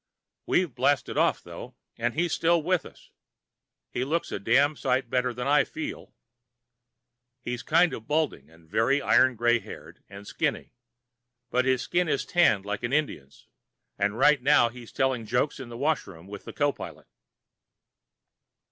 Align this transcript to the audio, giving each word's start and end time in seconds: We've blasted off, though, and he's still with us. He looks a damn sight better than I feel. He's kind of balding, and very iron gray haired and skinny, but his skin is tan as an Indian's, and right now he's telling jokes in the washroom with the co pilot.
We've 0.47 0.73
blasted 0.73 1.15
off, 1.15 1.43
though, 1.43 1.75
and 1.95 2.15
he's 2.15 2.33
still 2.33 2.63
with 2.63 2.87
us. 2.87 3.11
He 3.91 4.03
looks 4.03 4.31
a 4.31 4.39
damn 4.39 4.75
sight 4.75 5.11
better 5.11 5.31
than 5.31 5.45
I 5.47 5.63
feel. 5.63 6.15
He's 7.43 7.61
kind 7.61 7.93
of 7.93 8.07
balding, 8.07 8.49
and 8.49 8.67
very 8.67 8.99
iron 8.99 9.35
gray 9.35 9.59
haired 9.59 10.03
and 10.09 10.25
skinny, 10.25 10.73
but 11.51 11.65
his 11.65 11.83
skin 11.83 12.07
is 12.07 12.25
tan 12.25 12.65
as 12.67 12.77
an 12.81 12.93
Indian's, 12.93 13.45
and 13.99 14.17
right 14.17 14.41
now 14.41 14.69
he's 14.69 14.91
telling 14.91 15.27
jokes 15.27 15.59
in 15.59 15.69
the 15.69 15.77
washroom 15.77 16.25
with 16.25 16.45
the 16.45 16.53
co 16.53 16.71
pilot. 16.71 17.05